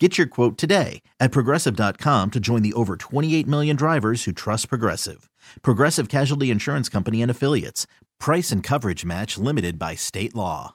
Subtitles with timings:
[0.00, 4.68] Get your quote today at progressive.com to join the over 28 million drivers who trust
[4.68, 5.30] Progressive.
[5.62, 7.86] Progressive Casualty Insurance Company and Affiliates.
[8.18, 10.74] Price and coverage match limited by state law.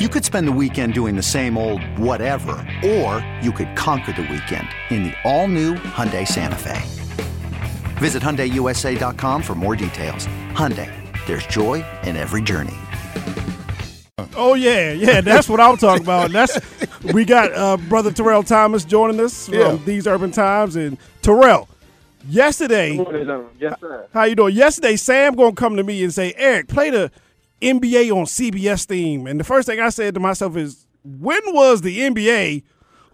[0.00, 4.22] You could spend the weekend doing the same old whatever, or you could conquer the
[4.22, 6.80] weekend in the all-new Hyundai Santa Fe.
[7.98, 10.26] Visit HyundaiUSA.com for more details.
[10.52, 10.90] Hyundai,
[11.26, 12.76] there's joy in every journey.
[14.34, 16.30] Oh yeah, yeah, that's what I'm talking about.
[16.30, 16.58] That's
[17.12, 19.78] we got uh, brother Terrell Thomas joining us from Yeah.
[19.84, 21.68] These Urban Times and Terrell.
[22.28, 22.96] Yesterday,
[23.58, 24.06] Yes, sir.
[24.12, 24.54] how you doing?
[24.54, 27.10] Yesterday, Sam gonna come to me and say, Eric, play the
[27.62, 29.26] NBA on CBS theme.
[29.26, 32.62] And the first thing I said to myself is, when was the NBA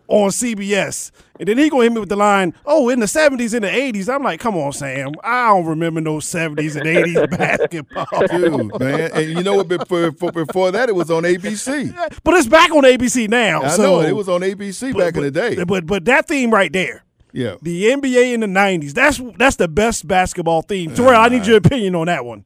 [0.08, 1.10] on CBS?
[1.38, 3.68] And then he gonna hit me with the line, oh, in the 70s and the
[3.68, 4.08] 80s.
[4.12, 5.12] I'm like, come on, Sam.
[5.22, 8.06] I don't remember no 70s and 80s basketball.
[8.26, 9.10] Dude, man.
[9.12, 9.68] And you know what?
[9.68, 11.94] Before, before, before that, it was on ABC.
[12.24, 13.62] But it's back on ABC now.
[13.62, 15.62] I so know it was on ABC but- back in the day.
[15.64, 17.56] But but that theme right there, Yeah.
[17.62, 20.90] the NBA in the '90s, that's that's the best basketball theme.
[20.92, 20.96] Ah.
[20.96, 22.44] Terrell, I need your opinion on that one.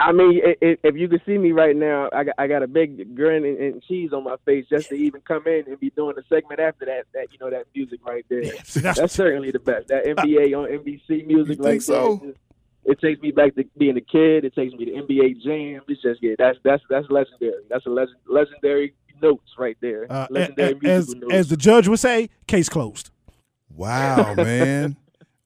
[0.00, 2.62] I mean, i- i- if you could see me right now, I got, I got
[2.62, 5.78] a big grin and, and cheese on my face just to even come in and
[5.78, 7.04] be doing the segment after that.
[7.14, 8.42] That you know that music right there.
[8.64, 9.88] see, that's- that's, certainly the best.
[9.88, 12.20] That NBA on NBC music You right think so?
[12.22, 12.32] there.
[12.86, 14.44] It, takes me back to being a kid.
[14.44, 15.80] It takes me to NBA Jam.
[15.88, 17.62] It's just yeah, that's that's that's legendary.
[17.70, 20.06] That's a legend, legendary notes right there.
[20.10, 21.32] Uh, legendary a- a- as notes.
[21.32, 23.10] as the judge would say, case closed.
[23.74, 24.96] Wow, man.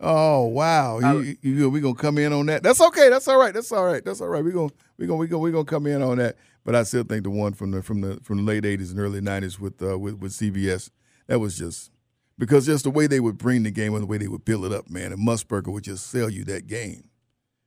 [0.00, 2.62] Oh wow, you, you, we gonna come in on that?
[2.62, 3.08] That's okay.
[3.08, 3.52] That's all right.
[3.52, 4.04] That's all right.
[4.04, 4.44] That's all right.
[4.44, 6.36] We gonna we gonna we gonna we gonna come in on that.
[6.64, 9.00] But I still think the one from the from the from the late '80s and
[9.00, 10.90] early '90s with uh, with with CBS
[11.26, 11.90] that was just
[12.38, 14.64] because just the way they would bring the game and the way they would build
[14.64, 15.12] it up, man.
[15.12, 17.08] And Musburger would just sell you that game.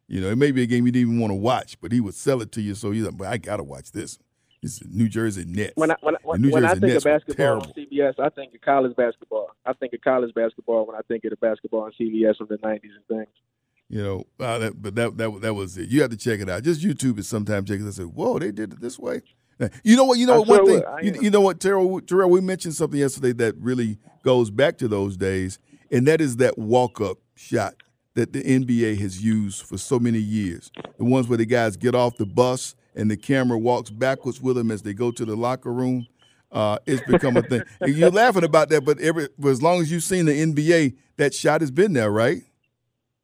[0.08, 2.00] You know, it may be a game you didn't even want to watch, but he
[2.00, 2.75] would sell it to you.
[2.75, 4.18] So you're like, but I gotta watch this.
[4.64, 5.74] It's New Jersey Nets.
[5.76, 7.74] when I when, I- when, when I think Nets of basketball on.
[7.74, 9.48] CBS, I think of college basketball.
[9.66, 12.58] I think of college basketball when I think of the basketball on CBS from the
[12.58, 13.28] '90s and things.
[13.90, 15.90] You know, uh, that, but that that that was it.
[15.90, 16.64] You have to check it out.
[16.64, 17.88] Just YouTube it sometimes Check it.
[17.88, 19.22] I said, "Whoa, they did it this way."
[19.84, 20.18] You know what?
[20.18, 20.64] You know what?
[20.64, 20.84] One thing.
[21.04, 22.02] You, you know what, Terrell?
[22.02, 25.60] Terrell, we mentioned something yesterday that really goes back to those days,
[25.92, 27.76] and that is that walk up shot
[28.16, 30.72] that the NBA has used for so many years.
[30.98, 34.56] The ones where the guys get off the bus and the camera walks backwards with
[34.56, 36.07] them as they go to the locker room.
[36.52, 37.63] Uh, it's become a thing.
[37.79, 40.96] And you're laughing about that, but every but as long as you've seen the NBA,
[41.18, 42.44] that shot has been there, right?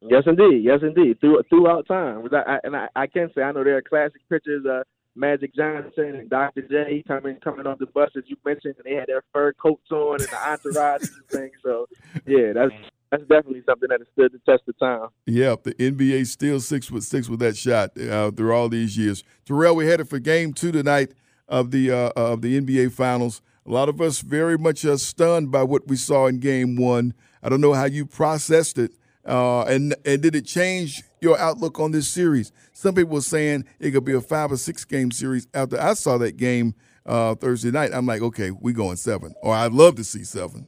[0.02, 0.64] Yes, indeed.
[0.64, 1.20] Yes, indeed.
[1.20, 4.64] Through, throughout time, I, and I, I can say I know there are classic pictures
[4.68, 4.84] of
[5.16, 6.62] Magic Johnson and Dr.
[6.62, 9.92] J coming coming off the bus as you mentioned, and they had their fur coats
[9.92, 11.56] on and the entourage and things.
[11.64, 11.88] So,
[12.26, 12.72] yeah, that's
[13.12, 15.10] that's definitely something that has stood the test of time.
[15.26, 19.24] Yep, the NBA still six with six with that shot uh, through all these years.
[19.46, 21.14] Terrell, we headed for Game Two tonight
[21.48, 23.42] of the uh, of the NBA Finals.
[23.66, 27.14] A lot of us very much uh, stunned by what we saw in Game One.
[27.44, 28.92] I don't know how you processed it,
[29.26, 32.52] uh, and and did it change your outlook on this series?
[32.74, 35.48] Some people were saying it could be a five or six game series.
[35.54, 36.76] After I saw that game
[37.06, 40.68] uh, Thursday night, I'm like, okay, we going seven, or I'd love to see seven.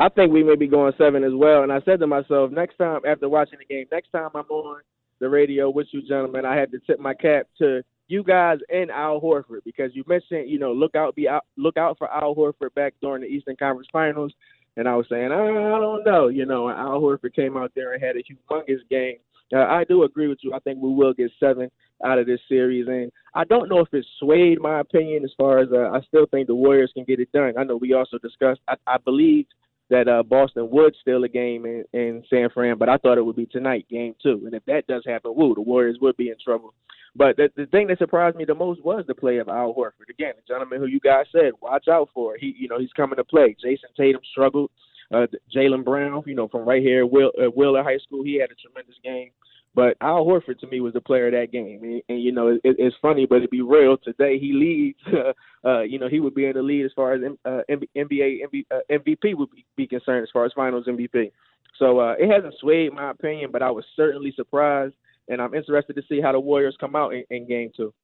[0.00, 1.62] I think we may be going seven as well.
[1.62, 4.80] And I said to myself, next time after watching the game, next time I'm on
[5.20, 8.90] the radio with you gentlemen, I had to tip my cap to you guys and
[8.90, 12.34] Al Horford because you mentioned, you know, look out, be out, look out for Al
[12.34, 14.32] Horford back during the Eastern Conference Finals.
[14.76, 18.02] And I was saying, I, don't know, you know, Al Horford came out there and
[18.02, 19.16] had a humongous game.
[19.54, 20.52] Uh, I do agree with you.
[20.52, 21.70] I think we will get seven
[22.04, 25.58] out of this series, and I don't know if it swayed my opinion as far
[25.58, 27.52] as uh, I still think the Warriors can get it done.
[27.56, 28.60] I know we also discussed.
[28.66, 29.52] I, I believed
[29.90, 33.24] that uh, Boston would steal a game in, in San Fran, but I thought it
[33.24, 34.42] would be tonight, game two.
[34.46, 36.74] And if that does happen, woo, the Warriors would be in trouble.
[37.16, 40.10] But the, the thing that surprised me the most was the play of Al Horford.
[40.10, 42.36] Again, the gentleman who you guys said, watch out for.
[42.36, 43.54] He, you know, he's coming to play.
[43.64, 44.70] Jayson Tatum struggled.
[45.12, 48.50] Uh, Jaylen Brown, you know, from right here, Will, uh, Wheeler High School, he had
[48.50, 49.30] a tremendous game.
[49.74, 52.48] But Al Horford to me was the player of that game, and, and you know
[52.48, 54.98] it, it's funny, but it'd be real, today he leads.
[55.14, 55.32] Uh,
[55.66, 58.66] uh, you know he would be in the lead as far as uh, NBA MV,
[58.70, 61.30] uh, MVP would be, be concerned as far as Finals MVP.
[61.78, 64.94] So uh, it hasn't swayed my opinion, but I was certainly surprised,
[65.28, 67.94] and I'm interested to see how the Warriors come out in, in Game Two.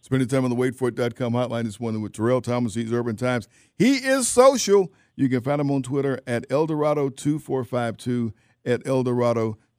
[0.00, 3.48] Spending time on the waitforit.com hotline this morning with Terrell Thomas, he's Urban Times.
[3.76, 4.92] He is social.
[5.16, 8.32] You can find him on Twitter at Eldorado2452,
[8.64, 8.84] at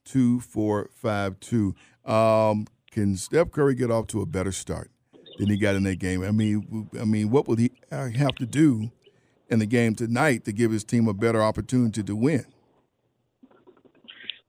[0.10, 1.76] 2452.
[2.06, 4.90] Um, can Steph Curry get off to a better start
[5.38, 6.24] than he got in that game?
[6.24, 8.92] I mean, I mean, what would he have to do
[9.50, 12.46] in the game tonight to give his team a better opportunity to win?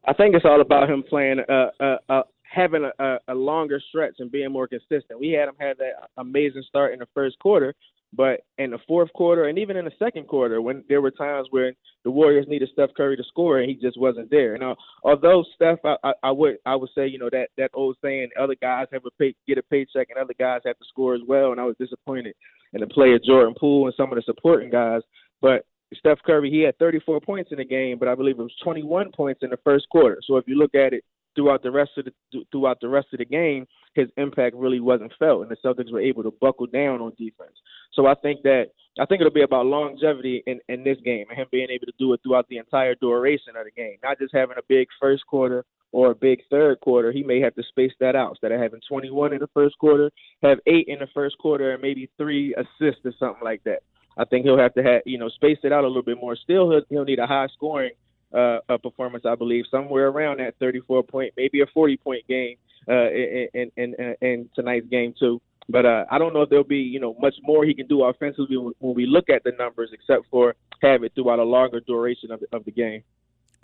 [0.06, 4.14] I think it's all about him playing, uh, uh, uh, having a, a longer stretch
[4.18, 5.20] and being more consistent.
[5.20, 7.74] We had him have that amazing start in the first quarter,
[8.12, 11.46] but in the fourth quarter and even in the second quarter, when there were times
[11.50, 11.72] where
[12.04, 14.54] the Warriors needed Steph Curry to score and he just wasn't there.
[14.54, 14.74] And uh,
[15.04, 18.30] although Steph, I, I, I would I would say you know that that old saying,
[18.38, 21.20] other guys have a pay, get a paycheck and other guys have to score as
[21.26, 21.52] well.
[21.52, 22.34] And I was disappointed
[22.72, 25.02] in the play of Jordan Poole and some of the supporting guys.
[25.40, 25.64] But
[25.94, 29.10] Steph Curry, he had 34 points in the game, but I believe it was 21
[29.12, 30.20] points in the first quarter.
[30.24, 31.04] So if you look at it
[31.34, 35.12] throughout the rest of the throughout the rest of the game, his impact really wasn't
[35.18, 37.56] felt, and the Celtics were able to buckle down on defense.
[37.92, 38.66] So I think that
[38.98, 41.92] I think it'll be about longevity in in this game and him being able to
[41.98, 45.26] do it throughout the entire duration of the game, not just having a big first
[45.26, 47.10] quarter or a big third quarter.
[47.12, 50.10] He may have to space that out instead of having 21 in the first quarter,
[50.42, 53.80] have eight in the first quarter, and maybe three assists or something like that.
[54.16, 56.36] I think he'll have to have you know space it out a little bit more.
[56.36, 57.92] Still, he'll, he'll need a high scoring
[58.34, 62.56] uh, a performance, I believe, somewhere around that 34 point, maybe a 40 point game
[62.88, 65.40] uh, in, in, in, in tonight's game too.
[65.68, 68.02] But uh, I don't know if there'll be you know much more he can do
[68.02, 72.32] offensively when we look at the numbers, except for have it throughout a longer duration
[72.32, 73.02] of the, of the game.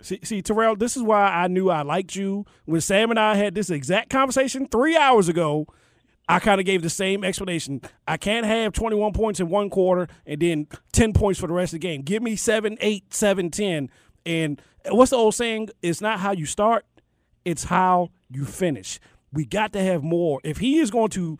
[0.01, 3.35] See, see, Terrell, this is why I knew I liked you when Sam and I
[3.35, 5.67] had this exact conversation three hours ago.
[6.29, 7.81] I kind of gave the same explanation.
[8.07, 11.73] I can't have 21 points in one quarter and then 10 points for the rest
[11.73, 12.01] of the game.
[12.01, 13.89] Give me 7, 8, 7, 10.
[14.27, 15.69] And what's the old saying?
[15.81, 16.85] It's not how you start,
[17.45, 18.99] it's how you finish.
[19.31, 20.41] We got to have more.
[20.43, 21.39] If he is going to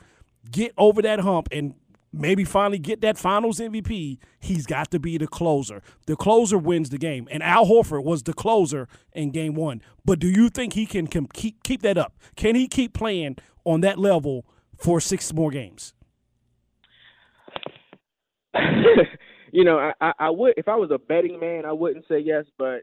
[0.49, 1.75] get over that hump and
[2.13, 5.81] maybe finally get that finals MVP, he's got to be the closer.
[6.05, 7.27] The closer wins the game.
[7.29, 9.81] And Al Horford was the closer in game one.
[10.05, 12.17] But do you think he can, keep keep that up?
[12.37, 14.45] Can he keep playing on that level
[14.77, 15.93] for six more games?
[19.51, 22.45] you know, I, I would if I was a betting man, I wouldn't say yes,
[22.57, 22.81] but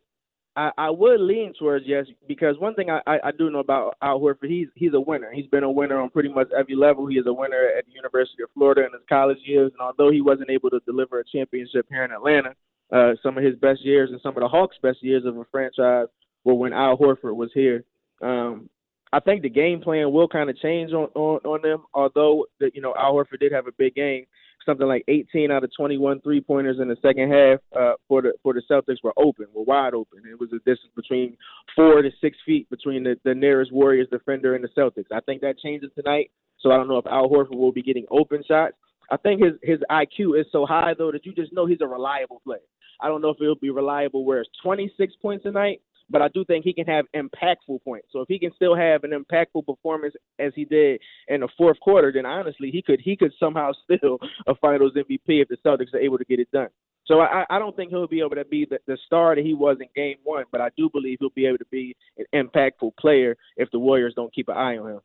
[0.56, 3.96] I, I would lean towards yes because one thing I, I, I do know about
[4.02, 5.31] Al Horford, he's he's a winner.
[5.32, 7.06] He's been a winner on pretty much every level.
[7.06, 10.12] He is a winner at the University of Florida in his college years, and although
[10.12, 12.55] he wasn't able to deliver a championship here in Atlanta,
[12.93, 15.44] uh, some of his best years and some of the Hawks' best years of a
[15.50, 16.06] franchise
[16.44, 17.84] were when Al Horford was here.
[18.22, 18.69] Um,
[19.12, 21.84] I think the game plan will kind of change on, on on them.
[21.94, 24.26] Although the, you know Al Horford did have a big game,
[24.66, 28.32] something like 18 out of 21 three pointers in the second half uh, for the
[28.43, 30.20] for the Celtics were open, were wide open.
[30.31, 31.37] It was a distance between
[31.76, 35.12] four to six feet between the, the nearest Warriors defender and the Celtics.
[35.12, 36.31] I think that changes tonight.
[36.61, 38.75] So I don't know if Al Horford will be getting open shots.
[39.11, 41.87] I think his his IQ is so high though that you just know he's a
[41.87, 42.61] reliable player.
[43.00, 46.29] I don't know if he'll be reliable where it's 26 points a night, but I
[46.29, 48.09] do think he can have impactful points.
[48.11, 51.81] So if he can still have an impactful performance as he did in the fourth
[51.81, 55.95] quarter, then honestly he could he could somehow still a Finals MVP if the Celtics
[55.95, 56.69] are able to get it done.
[57.06, 59.53] So I, I don't think he'll be able to be the, the star that he
[59.53, 62.97] was in Game One, but I do believe he'll be able to be an impactful
[62.99, 65.00] player if the Warriors don't keep an eye on him.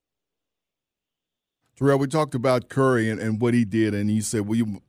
[1.75, 4.81] Terrell, we talked about Curry and, and what he did, and you said, well, you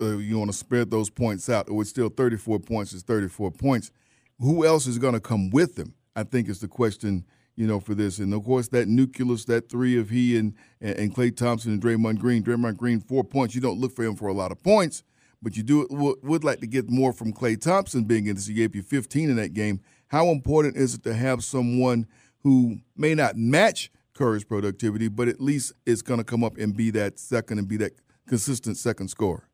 [0.00, 1.68] uh, you want to spread those points out.
[1.68, 2.92] It was still 34 points.
[2.92, 3.90] It's 34 points
[4.38, 5.94] who else is going to come with him?
[6.14, 8.18] I think is the question, you know, for this.
[8.18, 12.18] And of course, that nucleus, that three of he and and Klay Thompson and Draymond
[12.18, 12.42] Green.
[12.42, 13.54] Draymond Green, four points.
[13.54, 15.02] You don't look for him for a lot of points,
[15.42, 18.46] but you do would, would like to get more from Klay Thompson being in this.
[18.46, 19.80] He gave you 15 in that game.
[20.08, 22.06] How important is it to have someone
[22.42, 26.76] who may not match Curry's productivity, but at least is going to come up and
[26.76, 27.92] be that second and be that
[28.28, 29.48] consistent second scorer?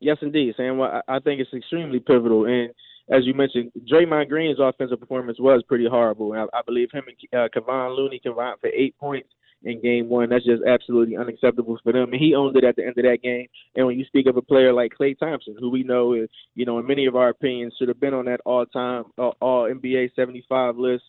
[0.00, 0.78] Yes, indeed, Sam.
[0.78, 2.70] Well, I think it's extremely pivotal and
[3.10, 6.32] as you mentioned, Draymond Green's offensive performance was pretty horrible.
[6.32, 9.28] I, I believe him and uh, Kevon Looney combined for eight points
[9.64, 10.30] in game one.
[10.30, 12.12] That's just absolutely unacceptable for them.
[12.12, 13.46] And he owned it at the end of that game.
[13.74, 16.64] And when you speak of a player like Klay Thompson, who we know is, you
[16.64, 20.14] know, in many of our opinions, should have been on that all-time, uh, all NBA
[20.14, 21.04] 75 list.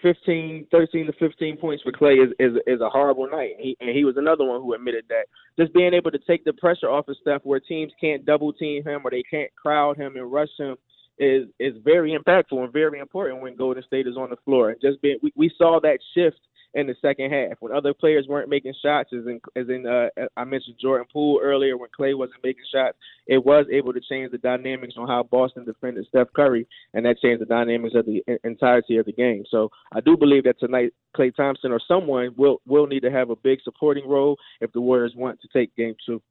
[0.00, 3.54] 15, 13 to 15 points for Klay is, is is a horrible night.
[3.58, 5.24] He, and he was another one who admitted that.
[5.58, 8.84] Just being able to take the pressure off of Steph where teams can't double team
[8.84, 10.76] him or they can't crowd him and rush him
[11.18, 14.70] is is very impactful and very important when Golden State is on the floor.
[14.70, 16.38] And just being, we, we saw that shift
[16.74, 20.08] in the second half when other players weren't making shots, as in as in uh,
[20.36, 22.96] I mentioned Jordan Poole earlier when Klay wasn't making shots.
[23.26, 27.20] It was able to change the dynamics on how Boston defended Steph Curry, and that
[27.20, 29.44] changed the dynamics of the entirety of the game.
[29.50, 33.30] So I do believe that tonight Klay Thompson or someone will will need to have
[33.30, 36.22] a big supporting role if the Warriors want to take Game Two.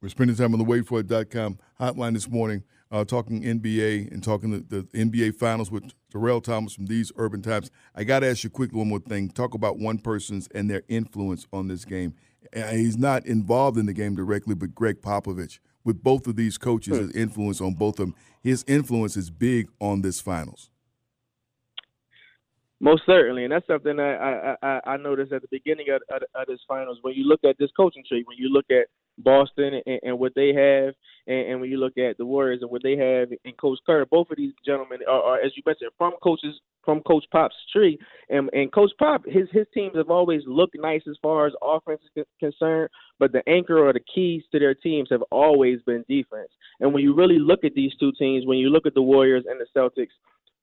[0.00, 4.60] We're spending time on the WaitFor.com hotline this morning uh, talking NBA and talking the,
[4.68, 7.70] the NBA Finals with Terrell Thomas from These Urban Times.
[7.94, 9.30] I got to ask you quickly one more thing.
[9.30, 12.14] Talk about one person's and their influence on this game.
[12.54, 15.58] he's not involved in the game directly, but Gregg Popovich.
[15.84, 19.68] With both of these coaches, his influence on both of them, his influence is big
[19.80, 20.70] on this finals.
[22.80, 26.22] Most certainly, and that's something that I I, I noticed at the beginning of, of,
[26.34, 26.98] of this finals.
[27.02, 28.86] When you look at this coaching tree, when you look at
[29.18, 30.94] Boston and, and what they have,
[31.26, 34.04] and, and, when you look at the Warriors and what they have and Coach Kerr,
[34.06, 37.98] both of these gentlemen are, are, as you mentioned, from coaches from Coach Pop's tree,
[38.28, 42.00] and, and Coach Pop, his his teams have always looked nice as far as offense
[42.16, 46.50] is concerned, but the anchor or the keys to their teams have always been defense.
[46.80, 49.44] And when you really look at these two teams, when you look at the Warriors
[49.48, 50.12] and the Celtics,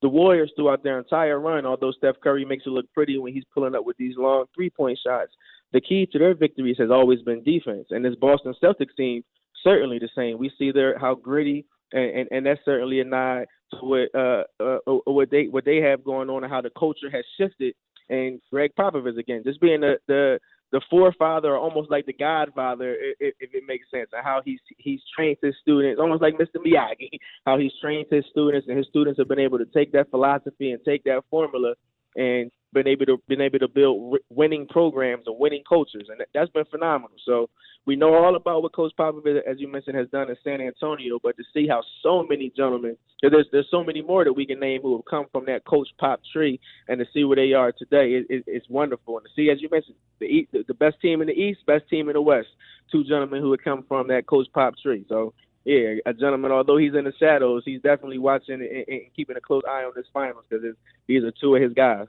[0.02, 3.44] the Warriors throughout their entire run, although Steph Curry makes it look pretty when he's
[3.54, 5.32] pulling up with these long three point shots,
[5.74, 7.88] the key to their victories has always been defense.
[7.90, 9.24] And this Boston Celtics team
[9.64, 10.38] certainly the same.
[10.38, 14.44] We see their how gritty and, and, and that's certainly a nod to what uh,
[14.60, 17.76] uh, uh, what they what they have going on and how the culture has shifted.
[18.10, 20.40] And Gregg Popovich again, just being the the
[20.72, 24.60] the forefather, or almost like the godfather, if, if it makes sense, and how he's
[24.78, 26.58] he's trained his students, almost like Mr.
[26.66, 27.10] Miyagi,
[27.46, 30.72] how he's trained his students, and his students have been able to take that philosophy
[30.72, 31.74] and take that formula
[32.16, 36.52] and been able to been able to build winning programs and winning cultures, and that's
[36.52, 37.16] been phenomenal.
[37.26, 37.50] So
[37.86, 41.20] we know all about what Coach Popovich, as you mentioned, has done in San Antonio,
[41.22, 44.60] but to see how so many gentlemen, there's there's so many more that we can
[44.60, 47.72] name who have come from that Coach Pop tree, and to see where they are
[47.72, 49.18] today, it, it, it's wonderful.
[49.18, 52.10] And to see, as you mentioned, the, the best team in the East, best team
[52.10, 52.50] in the West,
[52.92, 55.06] two gentlemen who have come from that Coach Pop tree.
[55.10, 56.52] So yeah, a gentleman.
[56.52, 59.94] Although he's in the shadows, he's definitely watching and, and keeping a close eye on
[59.96, 60.66] this finals because
[61.08, 62.08] these are two of his guys.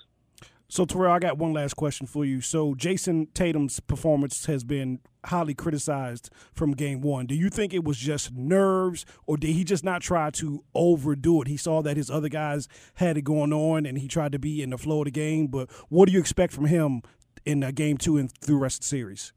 [0.73, 2.41] So Terrell, I got one last question for you.
[2.41, 7.27] So Jayson Tatum's performance has been highly criticized from game one.
[7.27, 11.43] Do you think it was just nerves, or did he just not try to overdo
[11.43, 11.49] it?
[11.49, 14.63] He saw that his other guys had it going on, and he tried to be
[14.63, 15.49] in the flow of the game.
[15.49, 17.03] But what do you expect from him
[17.45, 19.35] in uh, game two and through the rest of the series?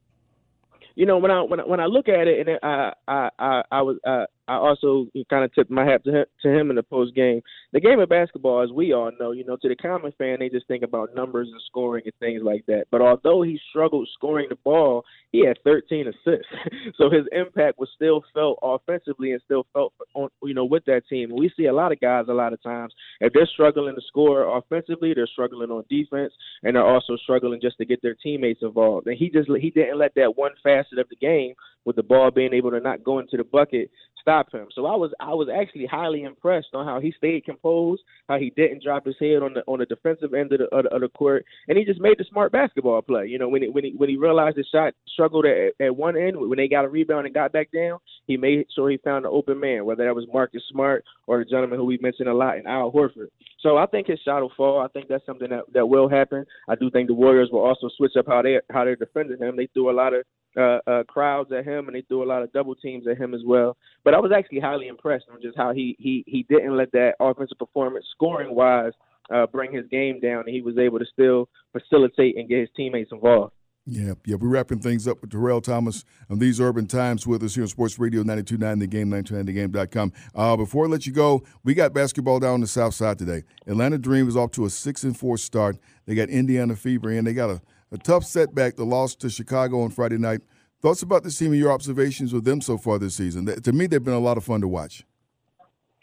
[0.96, 3.64] You know, when I when I, when I look at it, and I I I,
[3.74, 6.76] I was uh, I also kind of tipped my hat to him, to him in
[6.76, 7.42] the post game.
[7.74, 10.50] The game of basketball, as we all know, you know, to the common fan, they
[10.50, 12.86] just think about numbers and scoring and things like that.
[12.92, 16.48] But although he struggled scoring the ball, he had 13 assists,
[16.98, 21.08] so his impact was still felt offensively and still felt on, you know, with that
[21.10, 21.32] team.
[21.36, 24.58] we see a lot of guys a lot of times if they're struggling to score
[24.58, 26.34] offensively, they're struggling on defense,
[26.64, 29.08] and they're also struggling just to get their teammates involved.
[29.08, 31.54] And he just he didn't let that one facet of the game
[31.86, 33.90] with the ball being able to not go into the bucket
[34.26, 34.68] stop him.
[34.74, 38.52] So I was I was actually highly impressed on how he stayed composed, how he
[38.56, 41.02] didn't drop his head on the on the defensive end of the, of the, of
[41.02, 43.28] the court, and he just made the smart basketball play.
[43.28, 46.18] You know, when he, when he when he realized his shot struggled at, at one
[46.18, 49.26] end, when they got a rebound and got back down, he made sure he found
[49.26, 52.34] an open man, whether that was Marcus Smart or the gentleman who we mentioned a
[52.34, 53.28] lot in Al Horford.
[53.62, 54.80] So I think his shot will fall.
[54.80, 56.46] I think that's something that, that will happen.
[56.68, 59.56] I do think the Warriors will also switch up how they how they're defending him.
[59.56, 60.24] They threw a lot of
[60.58, 63.34] uh, uh, crowds at him, and they threw a lot of double teams at him
[63.34, 63.78] as well.
[64.04, 67.16] But I was actually highly impressed on just how he he he didn't let that
[67.20, 68.94] offensive performance, scoring wise,
[69.34, 72.70] uh, bring his game down, and he was able to still facilitate and get his
[72.76, 73.54] teammates involved.
[73.88, 77.54] Yeah, yeah, we're wrapping things up with Terrell Thomas on These Urban Times with us
[77.54, 80.12] here on Sports Radio 92.9 The Game, 929thegame.com.
[80.34, 83.44] Uh, before I let you go, we got basketball down on the south side today.
[83.68, 85.78] Atlanta Dream is off to a 6 and 4 start.
[86.08, 87.62] They got Indiana Fever and They got a,
[87.92, 90.42] a tough setback, the loss to Chicago on Friday night.
[90.82, 93.46] Thoughts about this team and your observations with them so far this season?
[93.46, 95.04] To me, they've been a lot of fun to watch.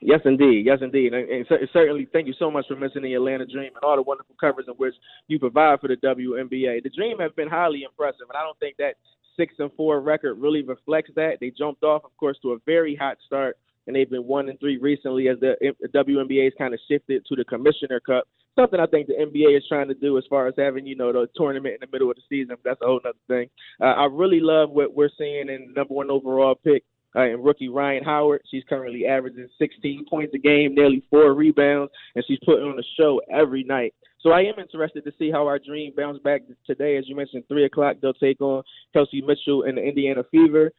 [0.01, 0.67] Yes, indeed.
[0.67, 1.15] Yes, indeed.
[1.15, 4.35] And, certainly, thank you so much for mentioning the Atlanta Dream and all the wonderful
[4.41, 4.95] covers in which
[5.29, 6.83] you provide for the WNBA.
[6.83, 8.95] The Dream has been highly impressive, and I don't think that
[9.37, 11.39] six and four record really reflects that.
[11.41, 14.59] They jumped off, of course, to a very hot start, and they've been one and
[14.59, 18.27] three recently as the, the WNBA has kind of shifted to the Commissioner Cup.
[18.59, 21.13] Something I think the NBA is trying to do as far as having, you know,
[21.13, 22.57] the tournament in the middle of the season.
[22.65, 23.49] That's a whole other thing.
[23.81, 26.85] Uh, I really love what we're seeing in number one overall pick
[27.17, 28.43] uh, and rookie Rhyne Howard.
[28.51, 32.83] She's currently averaging 16 points a game, nearly four rebounds, and she's putting on a
[32.99, 33.95] show every night.
[34.21, 36.97] So I am interested to see how our dream bounce back today.
[36.97, 40.73] As you mentioned, three o'clock they'll take on Kelsey Mitchell and the Indiana Fever.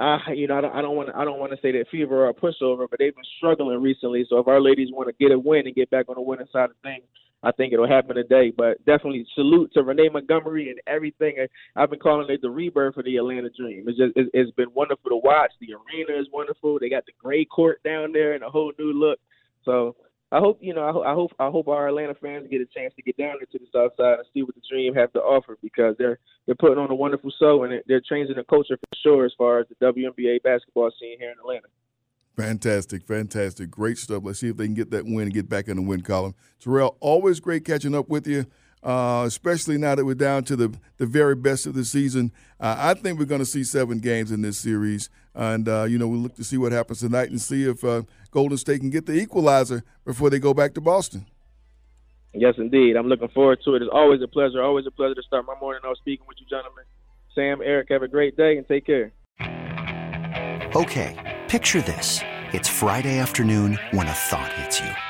[0.00, 2.34] Uh, you know, I don't want I don't want to say that Fever or a
[2.34, 4.24] pushover, but they've been struggling recently.
[4.30, 6.46] So if our ladies want to get a win and get back on the winning
[6.50, 7.02] side of things,
[7.42, 8.50] I think it'll happen today.
[8.56, 11.46] But definitely salute to Renee Montgomery and everything.
[11.76, 13.84] I've been calling it the rebirth of the Atlanta Dream.
[13.88, 15.52] It's just it's been wonderful to watch.
[15.60, 16.78] The arena is wonderful.
[16.80, 19.18] They got the gray court down there and a whole new look.
[19.66, 19.96] So
[20.32, 21.02] I hope you know.
[21.02, 23.58] I, hope I hope our Atlanta fans get a chance to get down there to
[23.58, 26.78] the South Side and see what the Dream have to offer because they're they're putting
[26.78, 29.74] on a wonderful show and they're changing the culture for sure as far as the
[29.84, 31.66] WNBA basketball scene here in Atlanta.
[32.36, 33.70] Fantastic, fantastic.
[33.70, 34.22] Great stuff.
[34.24, 36.34] Let's see if they can get that win and get back in the win column.
[36.60, 38.46] Terrell, always great catching up with you,
[38.82, 42.32] uh, especially now that we're down to the, the very best of the season.
[42.58, 45.10] Uh, I think we're going to see seven games in this series.
[45.34, 48.02] And, uh, you know, we look to see what happens tonight and see if uh,
[48.30, 51.26] Golden State can get the equalizer before they go back to Boston.
[52.32, 52.96] Yes, indeed.
[52.96, 53.82] I'm looking forward to it.
[53.82, 54.62] It's always a pleasure.
[54.62, 56.84] Always a pleasure to start my morning off speaking with you, gentlemen.
[57.34, 59.12] Sam, Eric, have a great day and take care.
[60.76, 62.20] Okay, picture this.
[62.52, 65.09] It's Friday afternoon when a thought hits you.